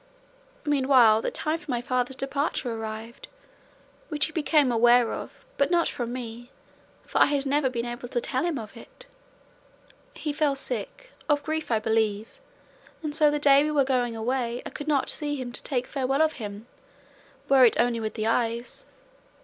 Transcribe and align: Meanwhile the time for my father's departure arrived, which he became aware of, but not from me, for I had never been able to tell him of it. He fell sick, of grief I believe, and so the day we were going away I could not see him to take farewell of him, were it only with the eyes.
Meanwhile 0.65 1.21
the 1.21 1.29
time 1.29 1.59
for 1.59 1.69
my 1.69 1.79
father's 1.79 2.15
departure 2.15 2.73
arrived, 2.75 3.27
which 4.09 4.25
he 4.25 4.31
became 4.31 4.71
aware 4.71 5.13
of, 5.13 5.45
but 5.57 5.69
not 5.69 5.87
from 5.87 6.11
me, 6.11 6.49
for 7.05 7.19
I 7.21 7.25
had 7.25 7.45
never 7.45 7.69
been 7.69 7.85
able 7.85 8.07
to 8.07 8.19
tell 8.19 8.43
him 8.43 8.57
of 8.57 8.75
it. 8.75 9.05
He 10.15 10.33
fell 10.33 10.55
sick, 10.55 11.11
of 11.29 11.43
grief 11.43 11.69
I 11.69 11.77
believe, 11.77 12.39
and 13.03 13.13
so 13.15 13.29
the 13.29 13.37
day 13.37 13.63
we 13.63 13.69
were 13.69 13.83
going 13.83 14.15
away 14.15 14.63
I 14.65 14.71
could 14.71 14.87
not 14.87 15.11
see 15.11 15.35
him 15.35 15.51
to 15.51 15.61
take 15.61 15.85
farewell 15.85 16.23
of 16.23 16.33
him, 16.41 16.65
were 17.47 17.63
it 17.63 17.79
only 17.79 17.99
with 17.99 18.15
the 18.15 18.25
eyes. 18.25 18.87